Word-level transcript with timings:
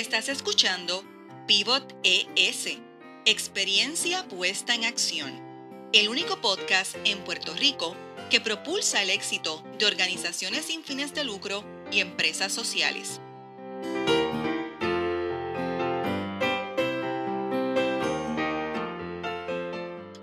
Estás 0.00 0.30
escuchando 0.30 1.04
Pivot 1.46 1.94
ES, 2.04 2.78
experiencia 3.26 4.26
puesta 4.28 4.74
en 4.74 4.86
acción, 4.86 5.30
el 5.92 6.08
único 6.08 6.40
podcast 6.40 6.96
en 7.04 7.22
Puerto 7.22 7.52
Rico 7.52 7.94
que 8.30 8.40
propulsa 8.40 9.02
el 9.02 9.10
éxito 9.10 9.62
de 9.78 9.84
organizaciones 9.84 10.64
sin 10.64 10.84
fines 10.84 11.12
de 11.12 11.24
lucro 11.24 11.62
y 11.92 12.00
empresas 12.00 12.50
sociales. 12.50 13.20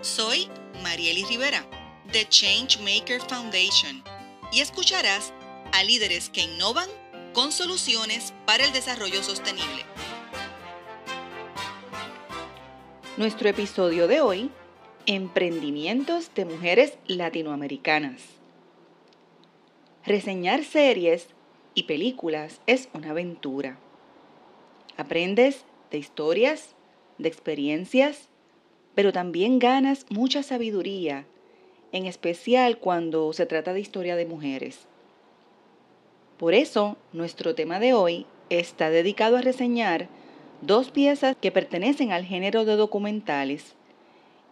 Soy 0.00 0.48
Marieli 0.82 1.24
Rivera, 1.26 1.64
de 2.12 2.28
Changemaker 2.28 3.20
Foundation, 3.28 4.02
y 4.50 4.58
escucharás 4.58 5.32
a 5.72 5.84
líderes 5.84 6.30
que 6.30 6.40
innovan 6.40 6.88
con 7.32 7.52
soluciones 7.52 8.32
para 8.46 8.64
el 8.64 8.72
desarrollo 8.72 9.22
sostenible. 9.22 9.84
Nuestro 13.16 13.48
episodio 13.48 14.08
de 14.08 14.20
hoy, 14.20 14.50
Emprendimientos 15.06 16.30
de 16.34 16.44
Mujeres 16.44 16.98
Latinoamericanas. 17.06 18.22
Reseñar 20.04 20.64
series 20.64 21.28
y 21.74 21.84
películas 21.84 22.60
es 22.66 22.88
una 22.92 23.10
aventura. 23.10 23.78
Aprendes 24.96 25.64
de 25.90 25.98
historias, 25.98 26.74
de 27.18 27.28
experiencias, 27.28 28.28
pero 28.94 29.12
también 29.12 29.58
ganas 29.58 30.06
mucha 30.08 30.42
sabiduría, 30.42 31.26
en 31.92 32.06
especial 32.06 32.78
cuando 32.78 33.32
se 33.32 33.46
trata 33.46 33.72
de 33.72 33.80
historia 33.80 34.16
de 34.16 34.26
mujeres. 34.26 34.86
Por 36.38 36.54
eso, 36.54 36.96
nuestro 37.12 37.56
tema 37.56 37.80
de 37.80 37.94
hoy 37.94 38.24
está 38.48 38.90
dedicado 38.90 39.36
a 39.36 39.42
reseñar 39.42 40.08
dos 40.62 40.92
piezas 40.92 41.36
que 41.40 41.50
pertenecen 41.50 42.12
al 42.12 42.24
género 42.24 42.64
de 42.64 42.76
documentales 42.76 43.74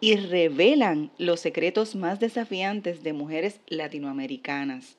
y 0.00 0.16
revelan 0.16 1.12
los 1.16 1.40
secretos 1.40 1.94
más 1.94 2.18
desafiantes 2.18 3.04
de 3.04 3.12
mujeres 3.12 3.60
latinoamericanas. 3.68 4.96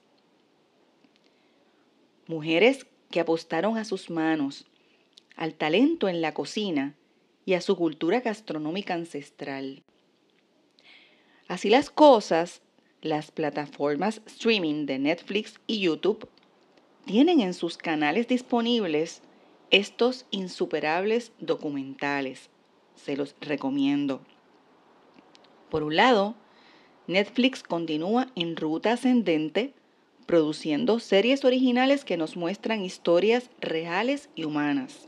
Mujeres 2.26 2.88
que 3.12 3.20
apostaron 3.20 3.78
a 3.78 3.84
sus 3.84 4.10
manos, 4.10 4.66
al 5.36 5.54
talento 5.54 6.08
en 6.08 6.22
la 6.22 6.34
cocina 6.34 6.96
y 7.46 7.54
a 7.54 7.62
su 7.62 7.76
cultura 7.76 8.22
gastronómica 8.22 8.94
ancestral. 8.94 9.84
Así 11.50 11.70
las 11.70 11.90
cosas, 11.90 12.62
las 13.02 13.32
plataformas 13.32 14.22
streaming 14.26 14.86
de 14.86 15.00
Netflix 15.00 15.60
y 15.68 15.80
YouTube 15.80 16.30
tienen 17.08 17.40
en 17.40 17.56
sus 17.56 17.78
canales 17.78 18.28
disponibles 18.28 19.22
estos 19.72 20.28
insuperables 20.30 21.32
documentales. 21.40 22.52
Se 22.96 23.16
los 23.18 23.36
recomiendo. 23.42 24.22
Por 25.72 25.84
un 25.84 25.96
lado, 25.96 26.36
Netflix 27.08 27.64
continúa 27.64 28.28
en 28.36 28.56
ruta 28.56 28.94
ascendente 28.94 29.74
produciendo 30.26 31.00
series 31.00 31.46
originales 31.46 32.04
que 32.04 32.18
nos 32.18 32.36
muestran 32.36 32.84
historias 32.84 33.50
reales 33.62 34.30
y 34.36 34.44
humanas. 34.44 35.08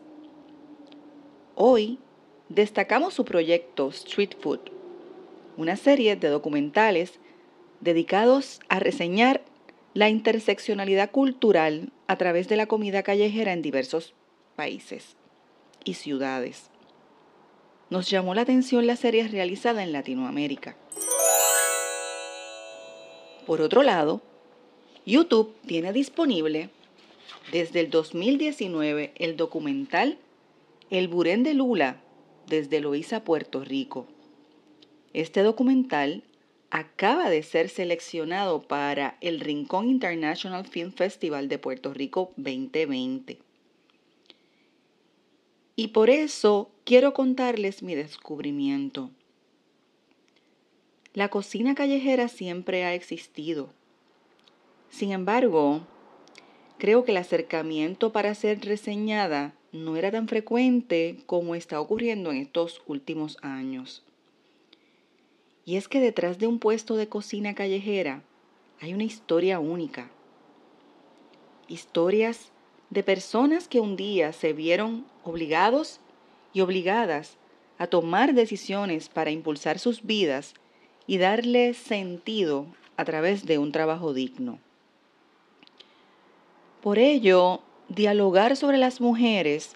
Hoy 1.56 2.00
destacamos 2.48 3.14
su 3.14 3.26
proyecto 3.26 3.90
Street 3.90 4.32
Food, 4.40 4.62
una 5.58 5.76
serie 5.76 6.16
de 6.16 6.30
documentales 6.30 7.20
dedicados 7.82 8.62
a 8.70 8.80
reseñar 8.80 9.42
la 9.94 10.10
interseccionalidad 10.10 11.12
cultural 11.12 11.92
a 12.08 12.18
través 12.18 12.48
de 12.48 12.58
la 12.58 12.68
comida 12.68 13.04
callejera 13.04 13.54
en 13.54 13.62
diversos 13.62 14.14
países 14.56 15.16
y 15.84 15.96
ciudades. 15.96 16.70
Nos 17.90 18.10
llamó 18.10 18.36
la 18.36 18.42
atención 18.42 18.86
la 18.86 18.96
serie 18.96 19.28
realizada 19.28 19.84
en 19.84 19.92
Latinoamérica. 19.92 20.78
Por 23.48 23.62
otro 23.62 23.82
lado, 23.82 24.22
YouTube 25.06 25.56
tiene 25.66 25.92
disponible 25.92 26.70
desde 27.52 27.80
el 27.80 27.90
2019 27.90 29.14
el 29.16 29.38
documental 29.38 30.20
El 30.92 31.08
Burén 31.08 31.42
de 31.42 31.56
Lula 31.56 32.02
desde 32.46 32.80
Loíza, 32.80 33.24
Puerto 33.24 33.64
Rico. 33.64 34.06
Este 35.14 35.42
documental 35.42 36.24
acaba 36.72 37.30
de 37.30 37.44
ser 37.44 37.70
seleccionado 37.70 38.62
para 38.62 39.18
el 39.22 39.40
Rincón 39.40 39.90
International 39.90 40.66
Film 40.66 40.92
Festival 40.92 41.50
de 41.50 41.58
Puerto 41.58 41.94
Rico 41.94 42.32
2020. 42.38 43.40
Y 45.76 45.88
por 45.88 46.10
eso 46.10 46.70
quiero 46.84 47.14
contarles 47.14 47.82
mi 47.82 47.96
descubrimiento. 47.96 49.10
La 51.14 51.30
cocina 51.30 51.74
callejera 51.74 52.28
siempre 52.28 52.84
ha 52.84 52.94
existido. 52.94 53.70
Sin 54.90 55.12
embargo, 55.12 55.82
creo 56.78 57.04
que 57.04 57.12
el 57.12 57.18
acercamiento 57.18 58.12
para 58.12 58.36
ser 58.36 58.64
reseñada 58.66 59.54
no 59.72 59.96
era 59.96 60.12
tan 60.12 60.28
frecuente 60.28 61.18
como 61.26 61.56
está 61.56 61.80
ocurriendo 61.80 62.32
en 62.32 62.38
estos 62.38 62.82
últimos 62.86 63.38
años. 63.42 64.04
Y 65.70 65.78
es 65.78 65.88
que 65.88 66.00
detrás 66.00 66.40
de 66.40 66.48
un 66.48 66.58
puesto 66.58 66.96
de 66.96 67.08
cocina 67.08 67.54
callejera 67.54 68.24
hay 68.82 68.96
una 68.96 69.04
historia 69.04 69.60
única. 69.60 70.10
Historias 71.68 72.50
de 72.90 73.04
personas 73.04 73.68
que 73.68 73.80
un 73.80 73.96
día 73.96 74.34
se 74.34 74.52
vieron 74.54 75.06
obligados 75.24 76.00
y 76.54 76.62
obligadas 76.62 77.38
a 77.78 77.86
tomar 77.86 78.34
decisiones 78.34 79.10
para 79.10 79.30
impulsar 79.30 79.78
sus 79.78 80.02
vidas 80.02 80.56
y 81.06 81.20
darle 81.20 81.76
sentido 81.76 82.66
a 82.98 83.06
través 83.06 83.46
de 83.46 83.60
un 83.60 83.72
trabajo 83.72 84.12
digno. 84.12 84.58
Por 86.82 86.98
ello, 86.98 87.62
dialogar 87.90 88.56
sobre 88.56 88.80
las 88.80 89.02
mujeres 89.02 89.76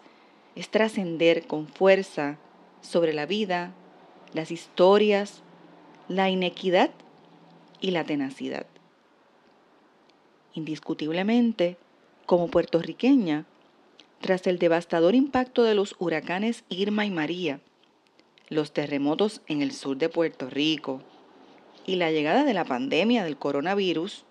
es 0.56 0.70
trascender 0.70 1.46
con 1.46 1.68
fuerza 1.68 2.40
sobre 2.82 3.14
la 3.14 3.28
vida, 3.28 3.76
las 4.34 4.50
historias, 4.50 5.44
la 6.08 6.30
inequidad 6.30 6.92
y 7.80 7.92
la 7.92 8.04
tenacidad. 8.04 8.66
Indiscutiblemente, 10.54 11.78
como 12.26 12.50
puertorriqueña, 12.50 13.46
tras 14.22 14.48
el 14.48 14.60
devastador 14.60 15.16
impacto 15.16 15.64
de 15.64 15.76
los 15.76 15.96
huracanes 16.00 16.64
Irma 16.70 17.06
y 17.06 17.12
María, 17.12 17.60
los 18.50 18.72
terremotos 18.72 19.42
en 19.48 19.62
el 19.62 19.72
sur 19.72 19.98
de 19.98 20.10
Puerto 20.10 20.50
Rico 20.50 21.02
y 21.86 21.96
la 21.96 22.12
llegada 22.12 22.44
de 22.44 22.54
la 22.54 22.66
pandemia 22.66 23.24
del 23.24 23.38
coronavirus, 23.38 24.26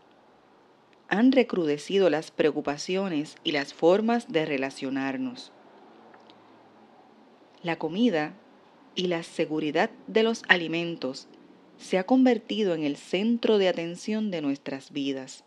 han 1.08 1.32
recrudecido 1.32 2.08
las 2.08 2.30
preocupaciones 2.30 3.36
y 3.44 3.52
las 3.52 3.74
formas 3.74 4.32
de 4.32 4.46
relacionarnos. 4.46 5.52
La 7.62 7.76
comida 7.76 8.32
y 8.94 9.08
la 9.08 9.22
seguridad 9.22 9.90
de 10.06 10.22
los 10.22 10.42
alimentos 10.48 11.28
se 11.78 11.98
ha 11.98 12.04
convertido 12.04 12.74
en 12.74 12.84
el 12.84 12.96
centro 12.96 13.58
de 13.58 13.68
atención 13.68 14.30
de 14.30 14.40
nuestras 14.40 14.92
vidas. 14.92 15.44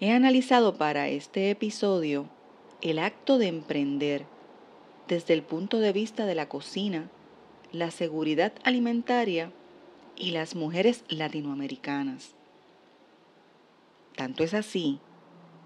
He 0.00 0.12
analizado 0.12 0.76
para 0.76 1.08
este 1.08 1.50
episodio 1.50 2.28
el 2.82 2.98
acto 2.98 3.38
de 3.38 3.48
emprender 3.48 4.26
desde 5.08 5.34
el 5.34 5.42
punto 5.42 5.80
de 5.80 5.92
vista 5.92 6.26
de 6.26 6.34
la 6.34 6.48
cocina, 6.48 7.10
la 7.72 7.90
seguridad 7.90 8.52
alimentaria 8.62 9.50
y 10.16 10.30
las 10.30 10.54
mujeres 10.54 11.04
latinoamericanas. 11.08 12.34
Tanto 14.16 14.44
es 14.44 14.54
así 14.54 15.00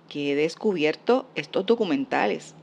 que 0.09 0.33
he 0.33 0.35
descubierto 0.35 1.27
estos 1.35 1.67
documentales 1.67 2.55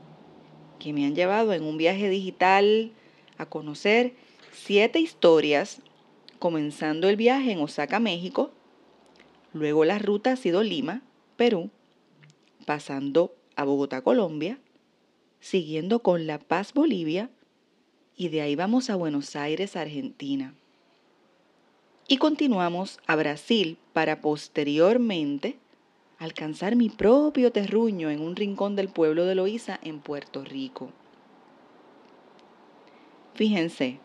que 0.78 0.92
me 0.92 1.04
han 1.04 1.14
llevado 1.14 1.52
en 1.52 1.62
un 1.62 1.76
viaje 1.76 2.08
digital 2.08 2.92
a 3.38 3.46
conocer 3.46 4.14
siete 4.52 4.98
historias 4.98 5.82
comenzando 6.40 7.08
el 7.08 7.16
viaje 7.16 7.52
en 7.52 7.60
Osaka, 7.60 8.00
México, 8.00 8.50
luego 9.52 9.84
la 9.84 10.00
ruta 10.00 10.32
ha 10.32 10.36
sido 10.36 10.64
Lima, 10.64 11.02
Perú, 11.36 11.70
pasando 12.66 13.36
a 13.54 13.64
Bogotá, 13.64 14.02
Colombia, 14.02 14.58
siguiendo 15.38 16.00
con 16.00 16.26
La 16.26 16.38
Paz, 16.38 16.72
Bolivia, 16.72 17.30
y 18.16 18.30
de 18.30 18.40
ahí 18.40 18.56
vamos 18.56 18.90
a 18.90 18.96
Buenos 18.96 19.36
Aires, 19.36 19.76
Argentina. 19.76 20.54
Y 22.08 22.16
continuamos 22.16 22.98
a 23.06 23.16
Brasil 23.16 23.78
para 23.92 24.20
posteriormente 24.20 25.58
alcanzar 26.18 26.74
mi 26.74 26.88
propio 26.88 27.52
terruño 27.52 28.10
en 28.10 28.20
un 28.20 28.34
rincón 28.34 28.76
del 28.76 28.88
pueblo 28.88 29.26
de 29.26 29.34
Loíza 29.34 29.78
en 29.82 30.00
Puerto 30.00 30.44
Rico. 30.44 30.90
Fíjense, 33.34 34.00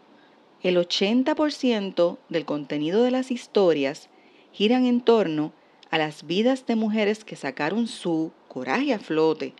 el 0.65 0.77
80% 0.77 2.17
del 2.27 2.45
contenido 2.45 3.03
de 3.03 3.11
las 3.11 3.29
historias 3.29 4.09
giran 4.51 4.85
en 4.85 4.99
torno 4.99 5.53
a 5.91 5.99
las 5.99 6.25
vidas 6.25 6.65
de 6.65 6.75
mujeres 6.75 7.23
que 7.23 7.35
sacaron 7.35 7.85
su 7.85 8.31
coraje 8.47 8.91
a 8.91 8.97
flote 8.97 9.53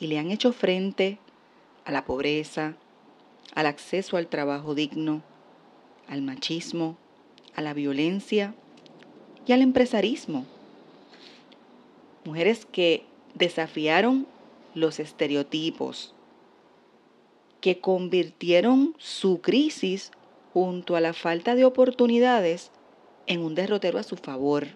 y 0.00 0.08
le 0.08 0.18
han 0.18 0.32
hecho 0.32 0.52
frente 0.52 1.20
a 1.84 1.92
la 1.92 2.04
pobreza, 2.04 2.74
al 3.54 3.66
acceso 3.66 4.16
al 4.16 4.26
trabajo 4.26 4.74
digno, 4.74 5.22
al 6.08 6.20
machismo, 6.20 6.96
a 7.54 7.62
la 7.62 7.72
violencia 7.72 8.56
y 9.46 9.52
al 9.52 9.62
empresarismo. 9.62 10.46
Mujeres 12.24 12.66
que 12.66 13.06
desafiaron 13.34 14.26
los 14.74 14.98
estereotipos, 14.98 16.12
que 17.60 17.78
convirtieron 17.78 18.96
su 18.98 19.40
crisis 19.40 20.10
junto 20.54 20.94
a 20.94 21.00
la 21.00 21.14
falta 21.14 21.56
de 21.56 21.64
oportunidades 21.64 22.70
en 23.26 23.40
un 23.40 23.56
derrotero 23.56 23.98
a 23.98 24.04
su 24.04 24.14
favor. 24.14 24.68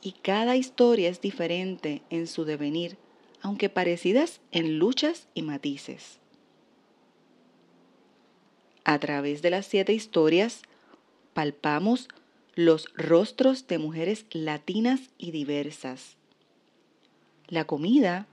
Y 0.00 0.12
cada 0.12 0.56
historia 0.56 1.10
es 1.10 1.20
diferente 1.20 2.00
en 2.08 2.26
su 2.26 2.46
devenir, 2.46 2.96
aunque 3.42 3.68
parecidas 3.68 4.40
en 4.50 4.78
luchas 4.78 5.28
y 5.34 5.42
matices. 5.42 6.20
A 8.84 8.98
través 8.98 9.42
de 9.42 9.50
las 9.50 9.66
siete 9.66 9.92
historias, 9.92 10.62
palpamos 11.34 12.08
los 12.54 12.88
rostros 12.94 13.66
de 13.66 13.76
mujeres 13.76 14.24
latinas 14.30 15.10
y 15.18 15.32
diversas. 15.32 16.16
La 17.48 17.66
comida 17.66 18.26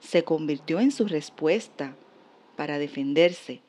se 0.00 0.22
convirtió 0.22 0.80
en 0.80 0.90
su 0.90 1.06
respuesta 1.06 1.96
para 2.56 2.78
defenderse, 2.78 3.62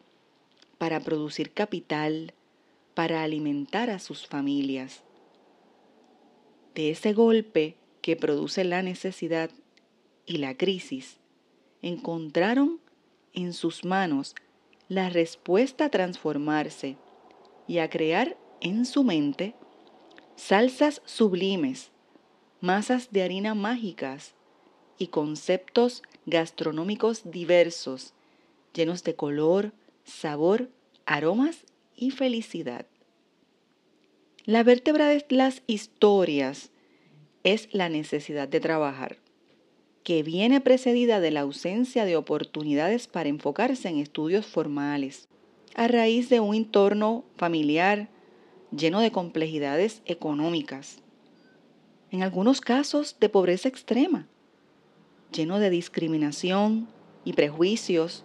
para 0.80 1.00
producir 1.02 1.52
capital, 1.52 2.34
para 2.96 3.22
alimentar 3.22 3.92
a 3.92 4.00
sus 4.00 4.26
familias. 4.26 5.04
De 6.74 6.90
ese 6.90 7.14
golpe 7.14 7.76
que 8.02 8.16
produce 8.16 8.64
la 8.64 8.82
necesidad 8.82 9.52
y 10.26 10.38
la 10.38 10.58
crisis, 10.58 11.18
encontraron 11.82 12.80
en 13.34 13.54
sus 13.54 13.86
manos 13.86 14.34
la 14.88 15.10
respuesta 15.10 15.86
a 15.86 15.90
transformarse 15.90 16.98
y 17.68 17.78
a 17.78 17.90
crear 17.90 18.38
en 18.62 18.86
su 18.86 19.04
mente 19.04 19.54
salsas 20.36 21.02
sublimes, 21.06 21.92
masas 22.62 23.12
de 23.12 23.24
harina 23.24 23.54
mágicas 23.54 24.34
y 24.98 25.08
conceptos 25.08 26.04
gastronómicos 26.26 27.30
diversos, 27.30 28.14
llenos 28.74 29.04
de 29.04 29.16
color, 29.16 29.74
sabor, 30.10 30.70
aromas 31.06 31.66
y 31.96 32.12
felicidad. 32.12 32.86
La 34.46 34.64
vértebra 34.64 35.08
de 35.08 35.26
las 35.30 35.62
historias 35.68 36.72
es 37.44 37.70
la 37.72 37.90
necesidad 37.90 38.48
de 38.48 38.60
trabajar, 38.60 39.18
que 40.04 40.24
viene 40.24 40.60
precedida 40.62 41.20
de 41.20 41.32
la 41.32 41.42
ausencia 41.42 42.06
de 42.06 42.16
oportunidades 42.16 43.08
para 43.08 43.30
enfocarse 43.30 43.90
en 43.90 43.98
estudios 43.98 44.46
formales, 44.46 45.28
a 45.76 45.88
raíz 45.88 46.30
de 46.30 46.40
un 46.40 46.56
entorno 46.56 47.24
familiar 47.38 48.10
lleno 48.76 49.02
de 49.02 49.12
complejidades 49.12 50.02
económicas, 50.06 50.98
en 52.12 52.24
algunos 52.24 52.60
casos 52.62 53.18
de 53.20 53.30
pobreza 53.30 53.68
extrema, 53.68 54.28
lleno 55.32 55.60
de 55.60 55.70
discriminación 55.70 56.88
y 57.24 57.34
prejuicios, 57.34 58.24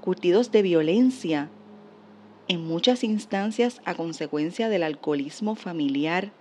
curtidos 0.00 0.50
de 0.50 0.62
violencia, 0.62 1.50
en 2.48 2.66
muchas 2.66 3.04
instancias 3.04 3.80
a 3.84 3.94
consecuencia 3.94 4.68
del 4.68 4.82
alcoholismo 4.82 5.54
familiar, 5.54 6.32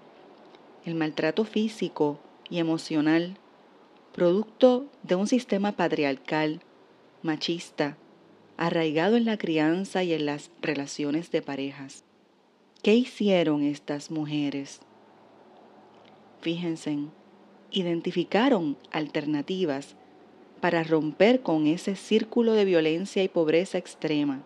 el 0.85 0.95
maltrato 0.95 1.45
físico 1.45 2.19
y 2.49 2.59
emocional, 2.59 3.37
producto 4.13 4.87
de 5.03 5.15
un 5.15 5.27
sistema 5.27 5.73
patriarcal, 5.73 6.61
machista, 7.21 7.97
arraigado 8.57 9.17
en 9.17 9.25
la 9.25 9.37
crianza 9.37 10.03
y 10.03 10.13
en 10.13 10.25
las 10.25 10.51
relaciones 10.61 11.31
de 11.31 11.41
parejas. 11.41 12.03
¿Qué 12.81 12.95
hicieron 12.95 13.61
estas 13.61 14.09
mujeres? 14.09 14.79
Fíjense, 16.41 16.97
identificaron 17.71 18.77
alternativas 18.91 19.95
para 20.59 20.83
romper 20.83 21.41
con 21.41 21.67
ese 21.67 21.95
círculo 21.95 22.53
de 22.53 22.65
violencia 22.65 23.23
y 23.23 23.27
pobreza 23.27 23.77
extrema, 23.77 24.43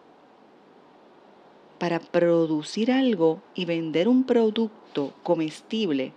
para 1.79 1.99
producir 1.99 2.91
algo 2.91 3.41
y 3.55 3.65
vender 3.65 4.07
un 4.07 4.23
producto 4.23 5.13
comestible 5.23 6.13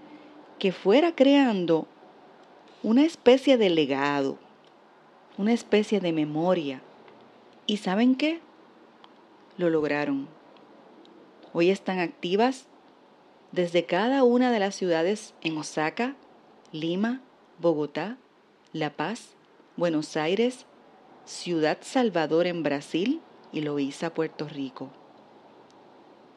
que 0.59 0.73
fuera 0.73 1.15
creando 1.15 1.87
una 2.83 3.05
especie 3.05 3.59
de 3.59 3.71
legado, 3.71 4.39
una 5.37 5.53
especie 5.53 6.01
de 6.01 6.13
memoria. 6.13 6.83
¿Y 7.67 7.79
saben 7.79 8.15
qué? 8.15 8.41
Lo 9.57 9.71
lograron. 9.71 10.29
Hoy 11.53 11.71
están 11.71 11.99
activas 11.99 12.67
desde 13.53 13.87
cada 13.87 14.25
una 14.25 14.53
de 14.53 14.59
las 14.59 14.75
ciudades 14.75 15.35
en 15.41 15.57
Osaka, 15.57 16.15
Lima, 16.73 17.23
Bogotá, 17.59 18.19
La 18.73 18.91
Paz, 18.91 19.35
Buenos 19.77 20.17
Aires, 20.17 20.65
Ciudad 21.27 21.77
Salvador 21.83 22.47
en 22.47 22.63
Brasil 22.63 23.21
y 23.53 23.61
Loíza, 23.61 24.15
Puerto 24.15 24.49
Rico, 24.49 24.91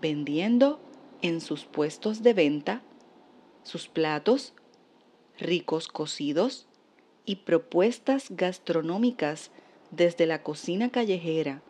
vendiendo 0.02 0.82
en 1.22 1.40
sus 1.40 1.64
puestos 1.64 2.22
de 2.22 2.34
venta 2.34 2.82
sus 3.64 3.88
platos 3.88 4.54
ricos 5.38 5.88
cocidos 5.88 6.68
y 7.24 7.38
propuestas 7.38 8.26
gastronómicas 8.30 9.52
desde 9.90 10.26
la 10.26 10.44
cocina 10.44 10.90
callejera, 10.90 11.62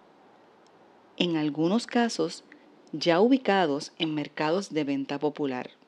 en 1.17 1.37
algunos 1.37 1.85
casos 1.85 2.45
ya 2.93 3.21
ubicados 3.21 3.93
en 3.99 4.15
mercados 4.15 4.73
de 4.73 4.85
venta 4.85 5.19
popular. 5.19 5.78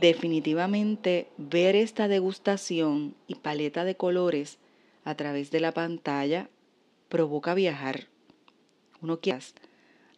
Definitivamente 0.00 1.28
ver 1.38 1.74
esta 1.74 2.06
degustación 2.06 3.14
y 3.26 3.36
paleta 3.36 3.84
de 3.84 3.96
colores 3.96 4.58
a 5.04 5.14
través 5.14 5.50
de 5.50 5.60
la 5.60 5.72
pantalla 5.72 6.50
provoca 7.08 7.54
viajar. 7.54 8.08
Uno 9.00 9.20
quiere 9.20 9.40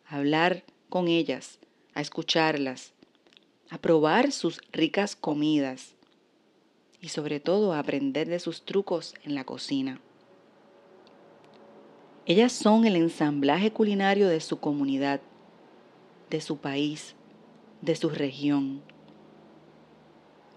hablar 0.04 0.64
con 0.88 1.06
ellas, 1.06 1.60
a 1.94 2.00
escucharlas, 2.00 2.92
a 3.70 3.78
probar 3.78 4.32
sus 4.32 4.60
ricas 4.72 5.14
comidas 5.14 5.94
y 7.00 7.08
sobre 7.08 7.40
todo 7.40 7.72
a 7.72 7.78
aprender 7.78 8.28
de 8.28 8.40
sus 8.40 8.64
trucos 8.64 9.14
en 9.24 9.34
la 9.34 9.44
cocina. 9.44 10.00
Ellas 12.26 12.52
son 12.52 12.84
el 12.84 12.96
ensamblaje 12.96 13.72
culinario 13.72 14.28
de 14.28 14.40
su 14.40 14.58
comunidad, 14.58 15.20
de 16.30 16.40
su 16.40 16.58
país, 16.58 17.14
de 17.80 17.96
su 17.96 18.10
región. 18.10 18.82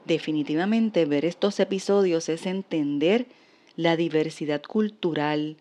Definitivamente 0.05 1.05
ver 1.05 1.25
estos 1.25 1.59
episodios 1.59 2.29
es 2.29 2.45
entender 2.45 3.25
la 3.75 3.97
diversidad 3.97 4.61
cultural, 4.61 5.57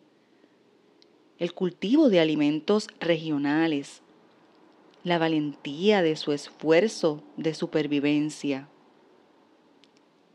el 1.38 1.54
cultivo 1.54 2.10
de 2.10 2.20
alimentos 2.20 2.88
regionales, 3.00 4.02
la 5.02 5.18
valentía 5.18 6.02
de 6.02 6.16
su 6.16 6.32
esfuerzo 6.32 7.22
de 7.36 7.54
supervivencia, 7.54 8.68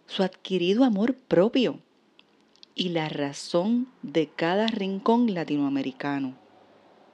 su 0.08 0.24
adquirido 0.24 0.84
amor 0.84 1.16
propio 1.16 1.80
y 2.74 2.90
la 2.90 3.10
razón 3.10 3.88
de 4.02 4.28
cada 4.28 4.68
rincón 4.68 5.34
latinoamericano. 5.34 6.36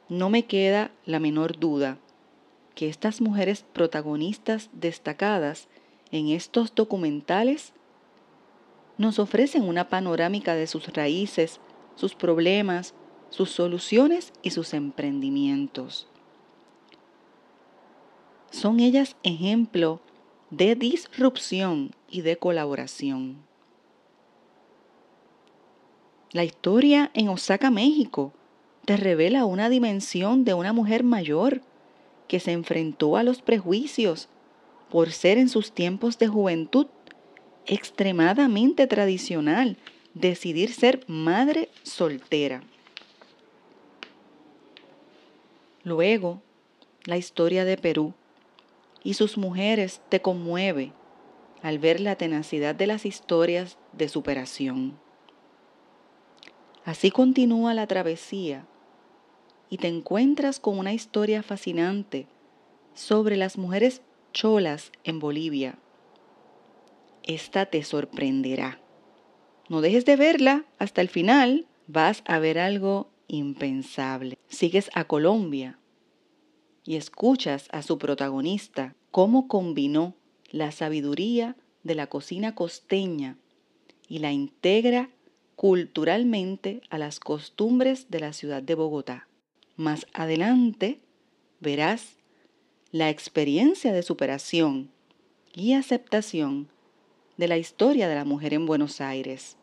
No 0.08 0.30
me 0.30 0.46
queda 0.46 0.92
la 1.06 1.20
menor 1.20 1.60
duda 1.60 1.98
que 2.74 2.88
estas 2.88 3.20
mujeres 3.22 3.66
protagonistas 3.74 4.70
destacadas 4.74 5.68
en 6.12 6.30
estos 6.30 6.74
documentales 6.74 7.74
nos 8.98 9.20
ofrecen 9.20 9.64
una 9.64 9.90
panorámica 9.90 10.56
de 10.56 10.68
sus 10.68 10.88
raíces, 10.94 11.60
sus 11.96 12.16
problemas, 12.16 12.94
sus 13.30 13.52
soluciones 13.52 14.32
y 14.42 14.52
sus 14.52 14.74
emprendimientos. 14.74 16.08
Son 18.52 18.80
ellas 18.80 19.18
ejemplo 19.24 20.00
de 20.50 20.76
disrupción 20.76 21.92
y 22.10 22.22
de 22.22 22.38
colaboración. 22.38 23.44
La 26.32 26.44
historia 26.44 27.12
en 27.14 27.30
Osaka, 27.30 27.72
México, 27.72 28.34
te 28.86 28.98
revela 28.98 29.46
una 29.46 29.70
dimensión 29.70 30.46
de 30.46 30.54
una 30.54 30.72
mujer 30.72 31.04
mayor 31.04 31.62
que 32.28 32.40
se 32.40 32.52
enfrentó 32.52 33.18
a 33.18 33.24
los 33.24 33.42
prejuicios 33.42 34.30
por 34.90 35.12
ser 35.12 35.38
en 35.38 35.50
sus 35.50 35.72
tiempos 35.72 36.18
de 36.18 36.28
juventud 36.28 36.88
extremadamente 37.66 38.88
tradicional 38.88 39.78
decidir 40.14 40.72
ser 40.72 41.04
madre 41.08 41.70
soltera. 41.84 42.62
Luego, 45.84 46.42
la 47.06 47.18
historia 47.18 47.66
de 47.66 47.78
Perú 47.78 48.14
y 49.04 49.16
sus 49.16 49.38
mujeres 49.38 50.02
te 50.10 50.22
conmueve 50.22 50.94
al 51.62 51.80
ver 51.80 52.00
la 52.00 52.16
tenacidad 52.16 52.76
de 52.76 52.88
las 52.88 53.06
historias 53.06 53.78
de 53.94 54.10
superación 54.10 55.00
Así 56.86 57.10
continúa 57.10 57.74
la 57.74 57.88
travesía 57.88 58.68
y 59.72 59.78
te 59.80 59.88
encuentras 59.88 60.60
con 60.60 60.78
una 60.78 60.94
historia 60.94 61.42
fascinante 61.42 62.28
sobre 62.94 63.38
las 63.38 63.58
mujeres 63.58 64.04
cholas 64.36 64.92
en 65.06 65.20
Bolivia. 65.20 65.80
Esta 67.24 67.66
te 67.68 67.84
sorprenderá. 67.84 68.82
No 69.70 69.80
dejes 69.80 70.06
de 70.06 70.18
verla 70.18 70.66
hasta 70.78 71.02
el 71.02 71.08
final, 71.08 71.68
vas 71.88 72.22
a 72.28 72.38
ver 72.38 72.60
algo 72.60 73.10
impensable. 73.28 74.38
Sigues 74.50 74.92
a 74.94 75.06
Colombia 75.06 75.80
y 76.84 76.98
escuchas 76.98 77.70
a 77.72 77.82
su 77.82 77.98
protagonista 77.98 78.94
cómo 79.10 79.48
combinó 79.48 80.16
la 80.52 80.72
sabiduría 80.72 81.56
de 81.84 81.96
la 81.96 82.08
cocina 82.08 82.54
costeña 82.56 83.38
y 84.10 84.20
la 84.20 84.34
integra 84.34 85.10
culturalmente 85.56 86.82
a 86.90 86.98
las 86.98 87.22
costumbres 87.22 88.12
de 88.12 88.20
la 88.20 88.34
ciudad 88.34 88.62
de 88.62 88.76
Bogotá. 88.76 89.30
Más 89.78 90.06
adelante 90.14 91.00
verás 91.62 92.18
la 92.92 93.10
experiencia 93.10 93.92
de 93.94 94.04
superación 94.04 94.90
y 95.54 95.74
aceptación 95.74 96.70
de 97.38 97.48
la 97.48 97.58
historia 97.58 98.08
de 98.08 98.16
la 98.16 98.26
mujer 98.26 98.54
en 98.54 98.66
Buenos 98.66 99.02
Aires. 99.02 99.58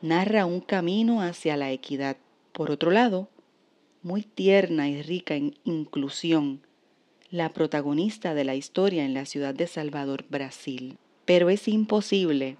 Narra 0.00 0.46
un 0.46 0.60
camino 0.60 1.22
hacia 1.22 1.56
la 1.56 1.72
equidad. 1.72 2.16
Por 2.52 2.70
otro 2.70 2.90
lado, 2.90 3.28
muy 4.02 4.22
tierna 4.22 4.88
y 4.88 5.02
rica 5.02 5.34
en 5.34 5.56
inclusión, 5.64 6.60
la 7.30 7.52
protagonista 7.52 8.34
de 8.34 8.44
la 8.44 8.54
historia 8.54 9.04
en 9.04 9.14
la 9.14 9.24
ciudad 9.24 9.54
de 9.54 9.66
Salvador, 9.66 10.24
Brasil. 10.28 10.98
Pero 11.24 11.50
es 11.50 11.68
imposible 11.68 12.56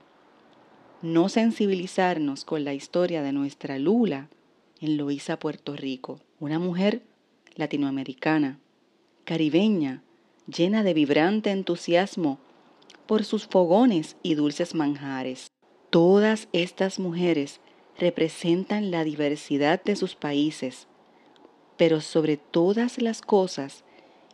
no 1.01 1.29
sensibilizarnos 1.29 2.45
con 2.45 2.65
la 2.65 2.75
historia 2.75 3.23
de 3.23 3.33
nuestra 3.33 3.79
Lula 3.79 4.29
en 4.81 4.97
Loíza, 4.97 5.39
Puerto 5.39 5.77
Rico, 5.77 6.21
una 6.41 6.59
mujer 6.59 7.03
latinoamericana, 7.55 8.59
caribeña, 9.29 10.03
llena 10.47 10.83
de 10.83 10.95
vibrante 10.95 11.51
entusiasmo 11.51 12.39
por 13.05 13.25
sus 13.25 13.47
fogones 13.47 14.17
y 14.23 14.37
dulces 14.37 14.75
manjares. 14.75 15.49
Todas 15.91 16.49
estas 16.55 16.99
mujeres 16.99 17.61
representan 17.99 18.91
la 18.91 19.05
diversidad 19.05 19.85
de 19.85 19.97
sus 19.97 20.15
países, 20.15 20.87
pero 21.77 22.01
sobre 22.01 22.39
todas 22.39 23.03
las 23.03 23.21
cosas 23.21 23.85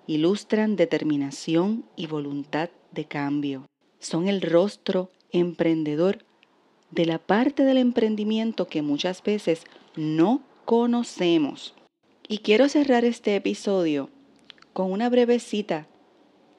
ilustran 0.07 0.77
determinación 0.77 1.85
y 1.97 2.07
voluntad 2.07 2.71
de 2.93 3.05
cambio. 3.07 3.67
Son 3.99 4.29
el 4.29 4.43
rostro 4.43 5.11
emprendedor 5.33 6.25
de 6.93 7.07
la 7.07 7.19
parte 7.19 7.65
del 7.65 7.79
emprendimiento 7.79 8.69
que 8.69 8.81
muchas 8.81 9.25
veces 9.25 9.65
no 9.97 10.41
conocemos. 10.65 11.75
Y 12.29 12.39
quiero 12.39 12.69
cerrar 12.69 13.05
este 13.05 13.35
episodio 13.35 14.14
con 14.75 14.91
una 14.91 15.09
breve 15.09 15.39
cita 15.39 15.87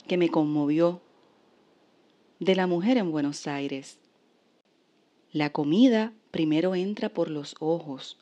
que 0.07 0.17
me 0.17 0.29
conmovió 0.29 1.01
de 2.39 2.55
la 2.55 2.65
mujer 2.65 2.97
en 2.97 3.11
Buenos 3.11 3.45
Aires. 3.45 3.99
La 5.33 5.51
comida 5.51 6.13
primero 6.31 6.75
entra 6.75 7.09
por 7.09 7.29
los 7.29 7.57
ojos, 7.59 8.17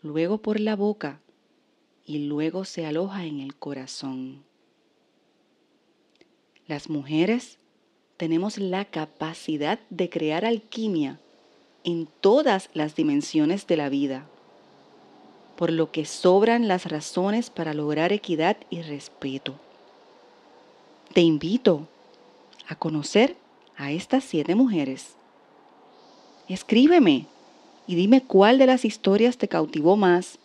luego 0.00 0.38
por 0.38 0.58
la 0.58 0.74
boca 0.74 1.20
y 2.06 2.20
luego 2.26 2.64
se 2.64 2.86
aloja 2.86 3.26
en 3.26 3.40
el 3.40 3.54
corazón. 3.54 4.42
Las 6.66 6.88
mujeres 6.88 7.58
tenemos 8.16 8.56
la 8.56 8.86
capacidad 8.86 9.80
de 9.90 10.08
crear 10.08 10.46
alquimia 10.46 11.20
en 11.84 12.08
todas 12.22 12.70
las 12.72 12.96
dimensiones 12.96 13.66
de 13.66 13.76
la 13.76 13.90
vida, 13.90 14.30
por 15.56 15.70
lo 15.70 15.90
que 15.90 16.04
sobran 16.04 16.68
las 16.68 16.86
razones 16.86 17.50
para 17.50 17.74
lograr 17.74 18.12
equidad 18.12 18.56
y 18.70 18.82
respeto. 18.82 19.54
Te 21.12 21.20
invito 21.20 21.86
a 22.68 22.74
conocer 22.74 23.36
a 23.76 23.92
estas 23.92 24.24
siete 24.24 24.54
mujeres. 24.54 25.16
Escríbeme 26.48 27.26
y 27.86 27.94
dime 27.94 28.22
cuál 28.22 28.58
de 28.58 28.66
las 28.66 28.84
historias 28.84 29.38
te 29.38 29.48
cautivó 29.48 29.96
más 29.96 30.38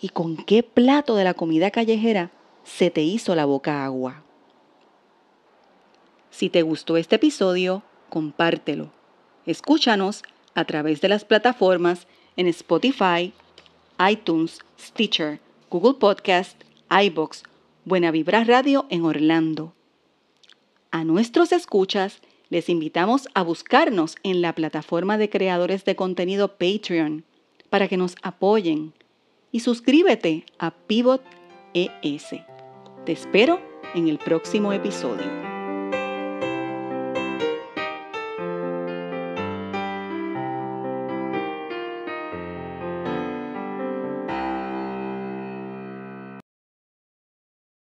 y 0.00 0.08
con 0.08 0.36
qué 0.36 0.62
plato 0.62 1.14
de 1.14 1.24
la 1.24 1.34
comida 1.34 1.70
callejera 1.70 2.30
se 2.64 2.90
te 2.90 3.02
hizo 3.02 3.34
la 3.34 3.44
boca 3.44 3.84
agua. 3.84 4.22
Si 6.30 6.48
te 6.48 6.62
gustó 6.62 6.96
este 6.96 7.16
episodio, 7.16 7.82
compártelo. 8.08 8.90
Escúchanos 9.46 10.22
a 10.54 10.64
través 10.64 11.00
de 11.00 11.08
las 11.08 11.24
plataformas 11.24 12.06
en 12.36 12.46
Spotify, 12.46 13.32
iTunes, 14.08 14.60
Stitcher, 14.78 15.40
Google 15.70 15.94
Podcast, 15.94 16.60
iBox, 16.90 17.42
Buena 17.84 18.10
Vibra 18.10 18.44
Radio 18.44 18.86
en 18.88 19.04
Orlando. 19.04 19.74
A 20.90 21.04
nuestros 21.04 21.52
escuchas 21.52 22.20
les 22.48 22.68
invitamos 22.68 23.28
a 23.34 23.42
buscarnos 23.42 24.16
en 24.22 24.42
la 24.42 24.54
plataforma 24.54 25.18
de 25.18 25.28
creadores 25.28 25.84
de 25.84 25.96
contenido 25.96 26.56
Patreon 26.56 27.24
para 27.68 27.88
que 27.88 27.96
nos 27.96 28.16
apoyen 28.22 28.92
y 29.52 29.60
suscríbete 29.60 30.44
a 30.58 30.70
Pivot 30.70 31.22
ES. 31.74 32.28
Te 33.04 33.12
espero 33.12 33.60
en 33.94 34.08
el 34.08 34.18
próximo 34.18 34.72
episodio. 34.72 35.49